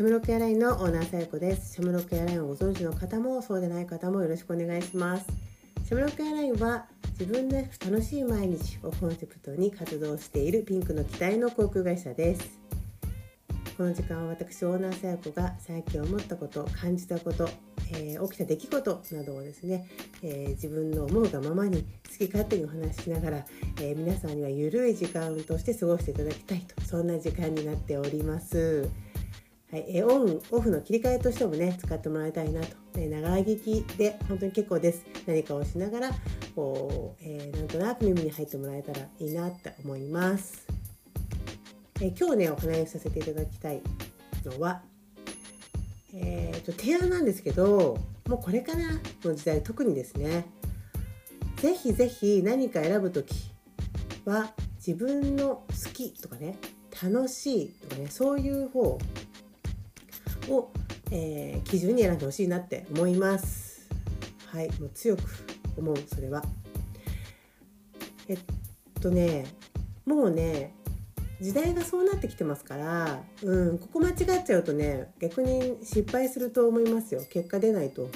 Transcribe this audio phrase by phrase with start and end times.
[0.00, 1.74] シャムロックエアラインのオーナーさやこです。
[1.74, 5.26] シャムロックエアラインをご存知の方もそうでない方もよろしくお願いします。
[5.84, 6.86] シャムロックエアラインは
[7.18, 12.58] 自分で楽しい毎日をコンセプトに活動しているピンクの機体の航空会社です。
[13.76, 17.50] この時間は私オーナーさやこが最近思ったこと感じたこと
[17.92, 19.86] えー、起きた出来事などをですね、
[20.22, 23.44] えー、自分の思うがままに好き勝手にお話ししながら、
[23.80, 28.88] えー、皆さんにはゆるい時間として過ごしていただきたいとそんな時間になっております。
[29.72, 35.04] はい、オンオフの切り替えとしてもね使ってもらいたいなと、え長聞きで本当に結構です。
[35.26, 36.10] 何かをしながら
[36.56, 40.66] こう、えー、なんとなく耳に入ってもらえたらいいなって思います、
[42.00, 43.80] え今日ねお話しさせていただきたい
[44.44, 44.82] のは
[46.12, 47.96] えーと、提案なんですけど
[48.28, 48.78] もうこれから
[49.22, 50.46] の時代特にですね
[51.58, 53.52] 是非是非何か選ぶ時
[54.24, 54.52] は
[54.84, 56.56] 自分の好きとかね
[57.02, 58.98] 楽しいとかねそういう方
[60.50, 60.72] を、
[61.10, 63.88] えー、基準に選んでほしいなって思います。
[64.46, 65.22] はいもう強く
[65.76, 66.42] 思うそれは。
[68.28, 68.38] えっ
[69.00, 69.46] とね
[70.04, 70.74] もうね
[71.40, 77.22] 時代がそうなってきてますから、うん、ここ間違っちゃうとね逆に失敗すると思いますよ。
[77.30, 78.14] 結果出ないと思う。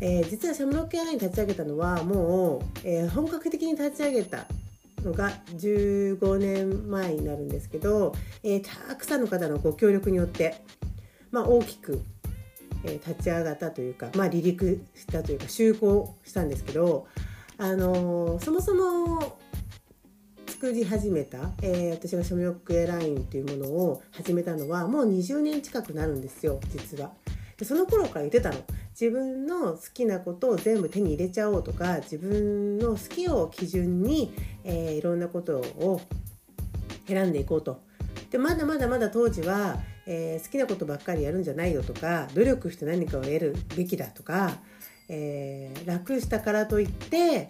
[0.00, 4.46] えー、実はシャムロックエアライン立ち上げたのはもう、えー、本格的に立ち上げた
[5.04, 10.62] のが15年前になるんですけど、えー、たくさんの方のご協力によって、
[11.34, 12.00] まあ、大きく、
[12.84, 17.08] え立ち上がったというか、まあ、離陸したというか就航したんですけど、
[17.58, 19.36] あのそもそも
[20.46, 27.10] 作り始めた、えー、私がシャムヨックエラインっていうものを始めたのはもう20年近くなるんですよ実は。
[27.56, 28.56] でその頃から言ってたの
[28.90, 36.00] 自分の好きなことを全部手に入れちゃおうとか自分の好きを基準に、えー、いろんなことを
[37.06, 37.82] 選んでいこうと。
[38.30, 44.58] でまだまだまだ当時は、えー、好きなことばっかりやるんじゃないよとか努力して何かを得るべきだとか、
[45.08, 47.48] えー、楽したからといって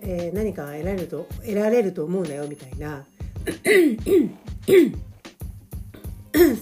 [0.00, 3.04] えー、何か得られると得られると思うなよみたいな。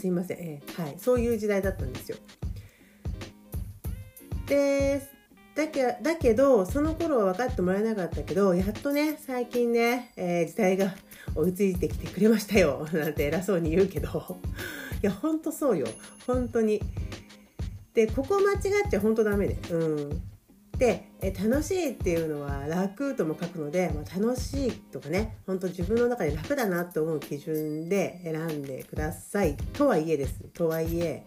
[0.01, 2.17] すいません、えー、はい、そういう時代だったんですよ。
[4.47, 5.03] で
[5.55, 10.95] だけだけどその頃は分かってもらえなかったけどやっとね最近ね、えー、時代が
[11.37, 14.39] 追いついてきてくれましたよ なんて偉そうに言うけど。
[15.03, 15.87] いやほんとそうよ。
[16.27, 16.81] 本当に。
[17.95, 20.23] でここ間違っちゃ本当ダメで、うん、
[20.77, 29.57] でえ楽しいっていうのは楽とも書くので、まあ、楽しいとかね本当自分の中で楽だなと思う基準で選んでください。
[29.73, 30.41] とはいえです。
[30.53, 31.25] とはいえ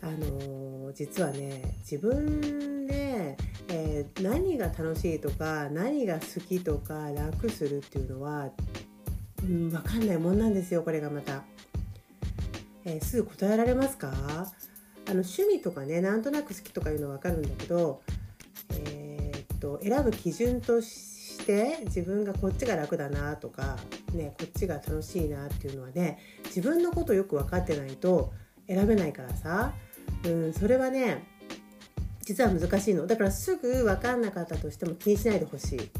[0.00, 2.86] あのー、実はね自分、
[3.98, 8.50] えー、何が楽しいとか何が好きとか楽するっていうのは、
[9.42, 11.42] うん、分かんないもんなんですよこれがまた。
[12.84, 14.12] えー、すぐ答えられますか？
[14.12, 18.02] あの趣味とかねなんとなく好きとかいうのは分かるんだけど
[18.70, 23.78] えっと選ぶ基準として自分がこっちが楽だなとか、
[24.12, 28.32] ね、こっちが楽しいなっていうのはね自分のことよく分かってないと
[28.68, 29.74] 選べないからさ、
[30.24, 31.26] うん、それはね
[32.28, 35.90] 実は難しいのだからすぐ分かんなかったとしても気にしないでほしい。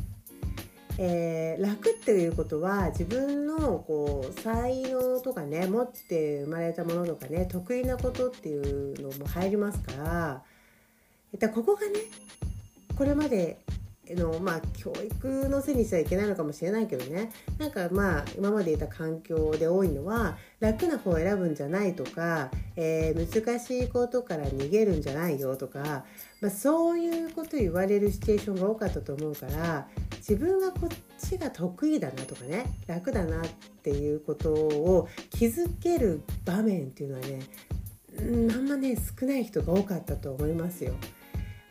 [0.98, 12.00] えー、楽っていうことは自分のこう才能とかね持って生まれたものとかね得意なことっていうのも入りますからここがね
[12.96, 13.58] これまで
[14.14, 26.04] のまあ教育のせいにしてはいけないのかもしれないけどねなんかまあ今までいた環境で多いのは楽な方を選ぶんじゃないとか、えー、難しいことから逃げるんじゃないよとか、
[26.40, 29.88] まあ、そういうこと言われるシチュエーションが多かったと思うから
[30.18, 30.88] 自分がこっ
[31.18, 33.48] ちが得意だなとかね楽だなっ
[33.82, 37.40] ていうことを気づける場面っていうのはね
[38.18, 38.22] あ
[38.58, 40.94] んまね少ない人が多かったと思いますよ。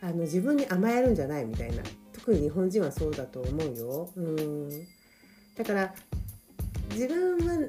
[0.00, 1.82] あの自分に甘えるんじゃないみたいな
[2.28, 4.10] 特に日本人はそうだと思うよ。
[4.14, 4.86] うん
[5.56, 5.94] だから
[6.90, 7.68] 自分は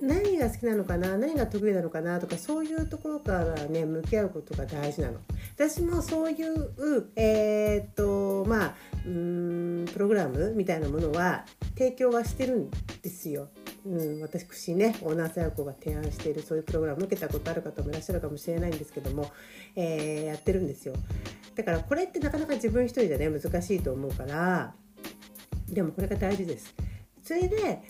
[0.00, 5.20] 何が好きなのかな何が得意なのかなとかそういうところからね向き合うことが大事なの。
[5.54, 8.74] 私もそういうえー、っとまあ
[9.06, 13.48] うんプログラムみたいなものは提供はしてるんですよ。
[13.86, 19.30] うん、私ねオーナーさや子が提案しているそういうプログラム受けたことある方もいらっしゃるかもしれないんですけども、
[19.76, 20.94] えー、やってるんですよ。
[21.58, 24.74] だからこれってなかなか自分一人じゃね難しいと思うから
[25.68, 26.72] でもこれが大事です。
[27.20, 27.82] それで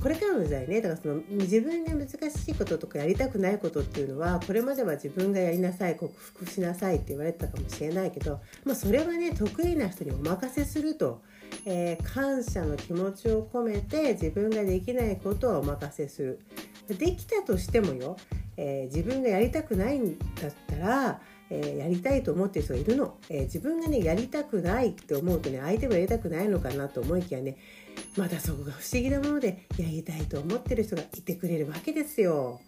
[0.00, 11.20] これからの時代ねだからその自分が難しいこととかやりたくないことっていうのはこれまでは自分がやりなさい克服しなさいって言われてたかもしれないけど、まあ、それはね得意な人にお任せすると、
[11.66, 16.40] えー、感謝の気持ちを込めて自分ができないことはお任せする
[16.88, 18.16] できたとしてもよ、
[18.56, 27.56] えー、自分がやりたくないんだったら、え、やりたいと思ってる人がいるの、え、自分がねやりたくないって思うとね相手もやりたくないのかなと思いきやね
[28.16, 32.60] まだそこが不思議なものでやりたいと思ってる人がいてくれるわけですよ。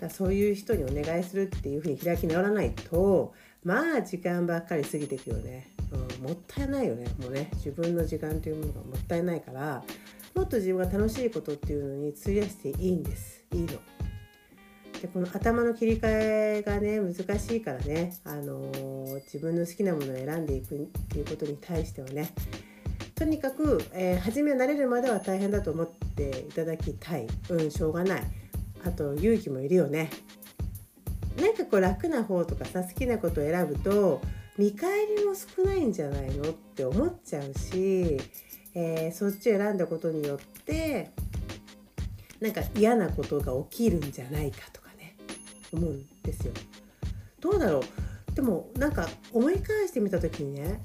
[0.00, 3.34] だそういう人にお願いするっていうふうに開き直らないと
[3.64, 9.82] まあ時間ばっかり過ぎていくよね、うん、もったいないよねもうね自分の時間というものがもったいないから
[10.34, 13.78] もっと自分が楽しいことっていうのに費やしていいんですいいの。
[15.00, 22.32] でこの頭の切り替えがね難しいからね、あのー、自分の好きなものを選んでいくっていうことに対してはね
[23.14, 27.26] とにかく、えー、初めは慣れるまでは大変だと思っていただきたい。
[27.48, 28.22] うんしょうがない。
[28.84, 30.10] あと勇気もいるよね。
[31.40, 34.20] なんかこう楽な方とかさ好きなことを選ぶと
[34.58, 38.18] 見返りも少ないんじゃないのって思っちゃうし
[38.74, 41.10] えー、そっちを選んだことによって
[42.40, 44.83] なんか嫌なことが起きるんじゃないかとか。
[45.74, 46.52] 思うんですよ。
[47.40, 47.82] どうだろう？
[48.34, 50.84] でもなんか思い返してみた時にね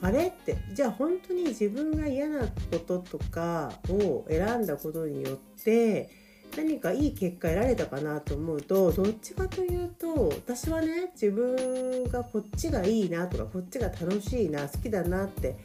[0.00, 0.28] あれ？
[0.28, 6.10] ってじゃあ本当に自分が嫌なこととかを選んだことによって
[6.56, 15.56] 何かいい結果得られたかなと思うとどっちかというと私はね自分がこっちがいいなとかこっちが楽しいな好きだなって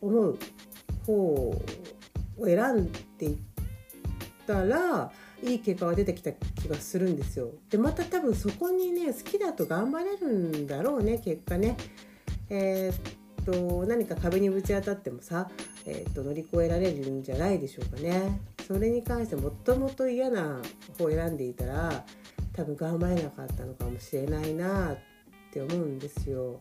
[0.00, 0.38] 思う
[1.04, 1.62] 方を
[2.42, 3.36] 選んでいっ
[4.46, 5.12] たら
[5.42, 7.50] いい結果が出てきた気がするんですよ。
[7.70, 11.76] でまた多分そこにね好きだと頑張れるんだろうね結果ね。
[12.48, 15.50] えー、っと何か壁にぶち当たってもさ、
[15.84, 18.40] えー、っと乗り越えられるんじゃないでしょうかね。
[18.66, 20.60] それに関してもともと嫌な
[20.96, 22.04] 方を選んでいたら
[22.52, 24.96] 多分頑張れなかったのかもしれないなっ
[25.52, 26.60] て思うんですよ。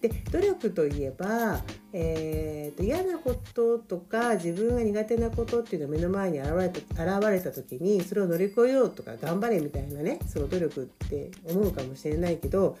[0.00, 1.60] で努力といえば、
[1.92, 12.78] えーと、嫌なこととか自分が苦手なことっていうのが目の前に現れた現れた時にそれを乗り越えようとか頑張れみたいなねその努力って思うかもしれないけど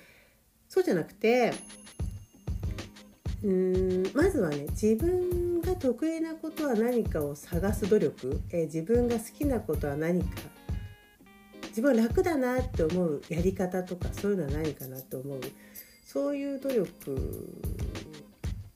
[0.68, 1.52] そうじゃなくて
[3.42, 10.28] うんまずはね自分が得意なことは何かを探す努力、えー、自分が好きなことは何か
[11.68, 15.40] 自分は楽だなって思うやり方とかそういうのは何かなと思う。
[16.12, 17.62] そういう努力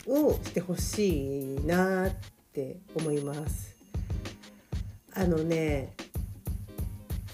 [0.07, 2.13] をしてほしいなっ
[2.53, 3.75] て思います。
[5.13, 5.95] あのね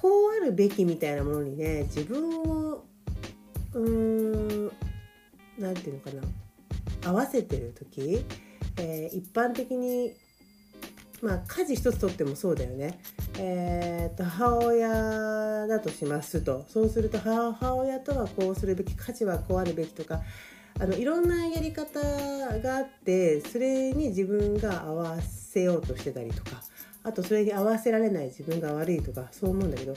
[0.00, 2.82] こうあるべきみたいなものにね自分を
[3.74, 4.72] うーん
[5.58, 6.26] 何て言うのか
[7.02, 8.24] な合わせてる時、
[8.78, 10.14] えー、一般的に
[11.22, 12.98] まあ家事一つとってもそうだよね。
[13.38, 20.20] えーと、母親だとしますとそうすると母親とはこうするべき家事はこうあるべきとか
[20.78, 22.00] あのいろんなやり方
[22.58, 26.62] があってそれに自分が合わせようとしてたりとか
[27.02, 29.94] あとそれに合わせられない自分が悪いとかそう思うんだけど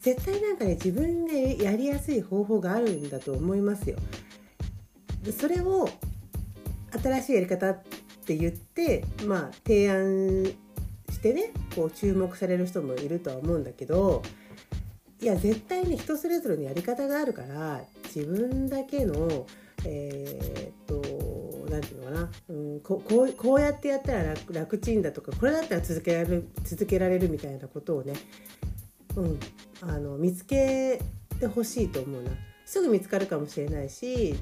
[0.00, 3.98] 絶対なんかね自分がやりやすい方法があるんだと思いますよ。
[5.38, 5.88] それを
[7.02, 7.76] 新しいやり方
[8.30, 10.44] って言ってまあ提案
[11.10, 14.22] してねこう注目される人もいるとは思うんだけど
[15.20, 17.82] いや絶対に人それぞれのやり方があるから
[18.14, 19.46] 自分だけの
[19.84, 28.12] えー、っと何て言うのかな、うん、ここうこうやってやったら楽楽ちんだとかこれだったら続けられる続けられるみたいなことをね、
[29.16, 29.40] うん、
[29.80, 31.00] あの見つけ
[31.40, 32.30] てほしいと思うな。
[32.70, 34.36] すぐ見つかるかもしれないし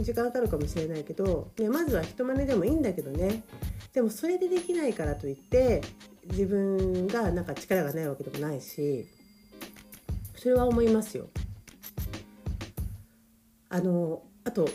[0.00, 3.42] 時間かかるかもしれないけど、ね、まずは人真似でもいいんだけどね
[3.92, 5.82] でもそれでできないからといって
[6.30, 9.06] 自分がなんか力がないわけでもないし
[10.36, 11.28] それは思いますよ。
[13.68, 14.68] あのあと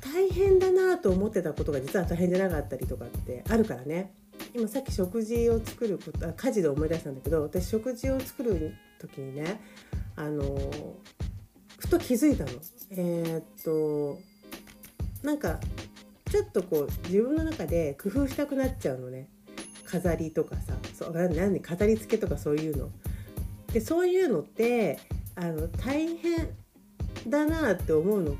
[0.00, 4.14] 大変だなと思ってたことが実は大変じゃなかったりとかってあるからね
[4.54, 9.60] 今さっき食事を作ることあ家事で思い出したんだけど私食事を作る時にね
[10.16, 10.42] あの
[11.78, 12.50] ふと気づいたの。
[12.90, 14.18] えー、っと
[15.22, 15.60] なんか
[16.30, 19.28] ちょっとこう自分の中で工夫したくなっちゃうのね
[19.84, 22.90] 飾りとかさそうなんで飾り付けとかそういうの。
[23.72, 24.98] でそういうのって
[25.36, 26.48] あの大変
[27.28, 28.36] だなって思うの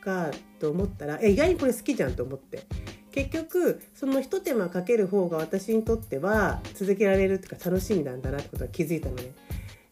[0.00, 2.64] かと思ったら意外にこれ好きじゃんと思って
[3.12, 9.32] 結局その一手間かける方が私にとっては続けられるっていうか楽しみなんだなってことが気づいたのね。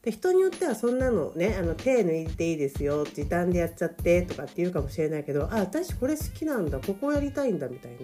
[0.03, 7.99] で人によってはそんなのねあの手抜いていいですよ時短でやっちゃってとかって言うかもしれないけどあ私これ好きなんだここをやりたいんだみたいな。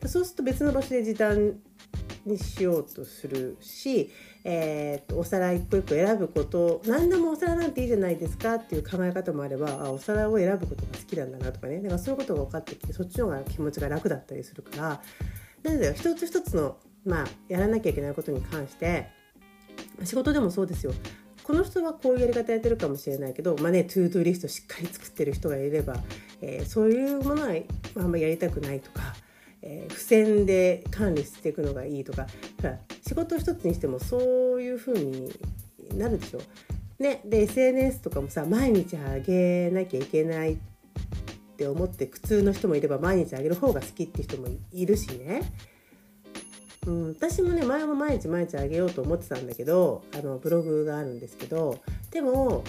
[0.00, 1.58] でそうすると別の場所で時短
[2.24, 4.10] にしようとするし、
[4.44, 11.80] えー、とお皿一個一個選ぶこと何でもお皿なんていいじゃないですかっていう考え方もあればあお皿を選ぶことが好きなんだなとかね。
[11.80, 15.02] だからそういうことが分かってきてそっちの方が気持ちが楽だったりするから。
[15.62, 19.08] なんだよ一つ一つの、まあ、やらなきゃいけないことに関して
[20.04, 20.92] 仕事でもそうですよ。
[21.48, 25.96] この人はこういうやり方やってるかもしれないけど、まあね、トゥードゥリストしっかり作ってる人がいれば、
[26.42, 27.54] えー、そういうものは
[27.96, 29.14] あんまりやりたくないとか、
[29.62, 32.26] えー、付箋で管理していくのがいいとか
[33.06, 35.32] 仕事一つにしてもそういう風に
[35.94, 36.40] なるでしょ。
[36.98, 40.56] ね、で SNS とかもさ毎日あげなきゃいけないっ
[41.56, 45.50] て思って苦痛の人もいれば毎日あげる方が好きって人もいるしね。
[46.88, 51.78] うん、私もね前も毎日毎日あげようと思ってたんだけどあのブログがあるんですけど
[52.10, 52.64] でも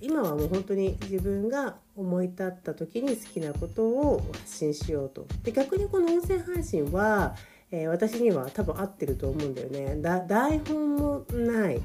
[0.00, 5.26] 今はもう本当に自分が思い立った時に好きなことを発信しようと。
[5.42, 7.34] で逆にこの音声配信は、
[7.70, 10.00] えー、私には多分合ってると思うんだよね。
[10.00, 11.82] だ台本もない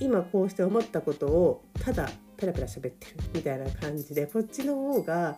[0.00, 5.36] 今こうして思ったことをただペラペラ喋ってるみたいな感じでこっちの方が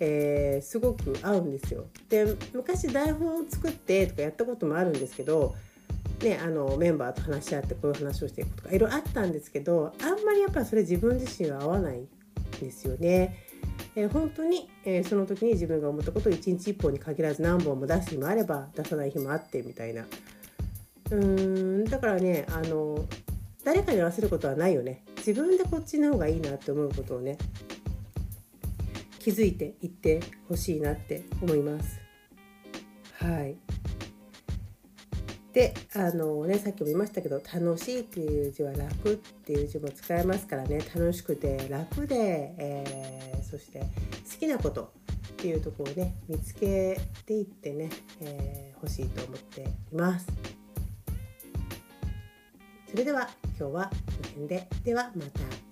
[0.00, 1.86] えー、すごく合うんですよ。
[2.08, 5.54] で昔台本を作ってとかやったこともあるんですけど、
[6.22, 12.08] ね、あのメンバーと話し合ってこういう話をしていくとかいろいろあったんですけどあんまりやっぱそれ自分自身は合わないん
[12.60, 13.36] ですよね。
[13.96, 20.04] えー、本当に、えー、その時に自分が思ったことを1日1本に限らず何本も出す日もあれば出さない日もあってみたいな。
[21.10, 23.04] うーんだからねあの
[23.62, 27.38] 誰かに合わせることはないよね自分でこっちの方がいいなって思うことをね
[29.24, 31.98] 気づいていってほしいなって思います。
[33.14, 33.56] はい
[35.54, 43.86] であのねさっきも言いましたけど「楽しい」っていう字は「楽」っていう字も使えますからね楽しくて楽で、えー、そして好
[44.40, 44.92] きなこと
[45.32, 47.88] っていうところをね見つけていってね、
[48.20, 50.26] えー、欲しいと思っています。
[52.90, 55.63] それでは今日はこの辺でではまた。